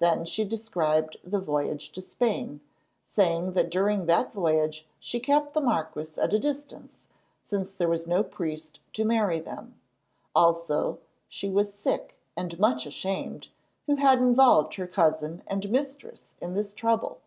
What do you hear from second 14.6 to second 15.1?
her